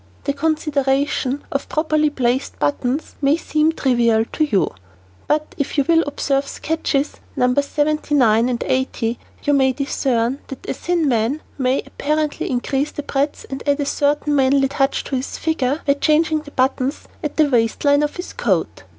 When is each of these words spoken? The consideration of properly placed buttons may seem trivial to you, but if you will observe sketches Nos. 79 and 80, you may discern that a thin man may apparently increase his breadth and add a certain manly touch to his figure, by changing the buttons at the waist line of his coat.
The 0.23 0.33
consideration 0.33 1.43
of 1.51 1.69
properly 1.69 2.09
placed 2.09 2.57
buttons 2.57 3.13
may 3.21 3.37
seem 3.37 3.71
trivial 3.71 4.25
to 4.33 4.43
you, 4.45 4.73
but 5.27 5.53
if 5.59 5.77
you 5.77 5.83
will 5.87 6.01
observe 6.07 6.47
sketches 6.47 7.17
Nos. 7.35 7.63
79 7.67 8.49
and 8.49 8.63
80, 8.65 9.19
you 9.43 9.53
may 9.53 9.71
discern 9.71 10.39
that 10.47 10.67
a 10.67 10.73
thin 10.73 11.07
man 11.07 11.43
may 11.59 11.83
apparently 11.85 12.49
increase 12.49 12.89
his 12.95 13.05
breadth 13.05 13.45
and 13.51 13.61
add 13.69 13.79
a 13.79 13.85
certain 13.85 14.35
manly 14.35 14.69
touch 14.69 15.03
to 15.03 15.17
his 15.17 15.37
figure, 15.37 15.81
by 15.85 15.93
changing 15.93 16.39
the 16.41 16.49
buttons 16.49 17.03
at 17.23 17.37
the 17.37 17.45
waist 17.47 17.85
line 17.85 18.01
of 18.01 18.15
his 18.15 18.33
coat. 18.33 18.81